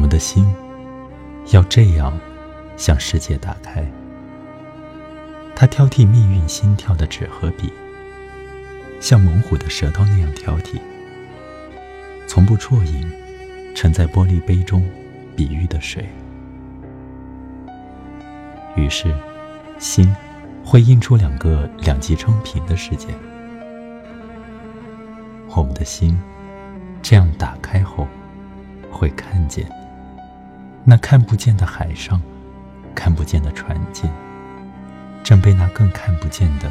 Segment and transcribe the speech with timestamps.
[0.00, 0.46] 我们的心
[1.52, 2.18] 要这样
[2.74, 3.84] 向世界打开。
[5.54, 7.70] 他挑剔命运心跳的纸和笔，
[8.98, 10.80] 像猛虎的舌头那样挑剔，
[12.26, 13.12] 从不啜饮
[13.74, 14.82] 盛在玻璃杯中
[15.36, 16.08] 比喻的水。
[18.76, 19.14] 于是，
[19.78, 20.10] 心
[20.64, 23.08] 会印出两个两极称平的世界。
[25.54, 26.18] 我们的心
[27.02, 28.08] 这样打开后，
[28.90, 29.70] 会看见
[30.84, 32.20] 那看不见的海上，
[32.94, 34.10] 看不见的船舰，
[35.22, 36.70] 正被那更看不见的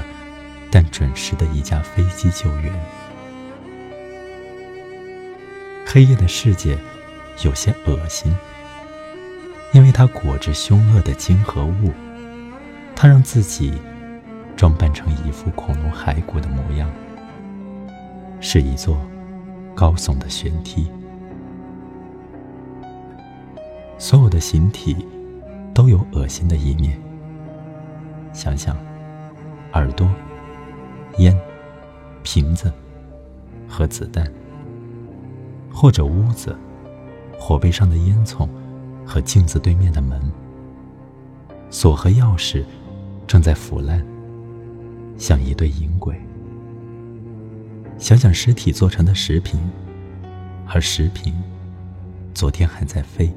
[0.71, 2.73] 但准时的一架飞机救援。
[5.85, 6.77] 黑夜的世界
[7.43, 8.33] 有些恶心。
[9.71, 11.93] 因为它裹着凶恶的金和雾，
[12.95, 13.79] 它让自己
[14.57, 16.89] 装扮成一副恐龙骸骨的模样，
[18.41, 18.99] 是一座
[19.75, 20.89] 高耸的悬梯。
[23.99, 24.95] 所有的形体
[25.71, 26.99] 都有恶心的一面。
[28.33, 28.75] 想想，
[29.73, 30.09] 耳朵、
[31.19, 31.39] 烟、
[32.23, 32.73] 瓶子
[33.67, 34.25] 和子弹，
[35.71, 36.57] 或者屋子、
[37.37, 38.49] 火背上的烟囱。
[39.05, 40.21] 和镜子对面的门，
[41.71, 42.63] 锁和钥匙
[43.25, 44.05] 正在腐烂，
[45.17, 46.15] 像一对银鬼。
[47.97, 49.59] 想想尸体做成的食品，
[50.67, 51.33] 而食品
[52.35, 53.33] 昨天还在飞，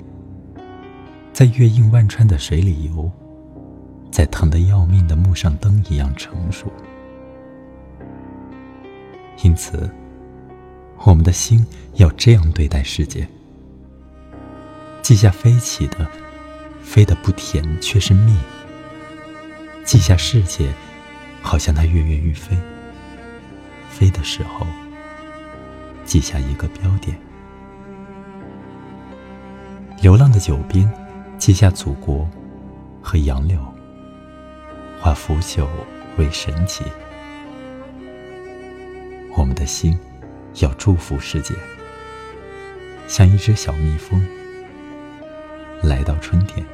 [1.42, 3.10] 在月映万川的水里游，
[4.12, 6.72] 在疼得要命的木上灯一样成熟。
[9.42, 9.90] 因此，
[10.98, 13.26] 我们的心要这样对待世界。
[15.02, 16.08] 记下飞起的，
[16.80, 18.38] 飞得不甜却是蜜。
[19.82, 20.72] 记下世界，
[21.40, 22.56] 好像它跃跃欲飞。
[23.90, 24.64] 飞的时候，
[26.04, 27.18] 记下一个标点。
[30.00, 30.88] 流浪的酒边，
[31.44, 32.24] 记下祖国
[33.02, 33.58] 和杨柳。
[35.00, 35.66] 化腐朽
[36.16, 36.84] 为神奇。
[39.36, 39.98] 我们的心
[40.60, 41.52] 要祝福世界，
[43.08, 44.24] 像一只小蜜蜂。
[45.82, 46.64] 来到春天。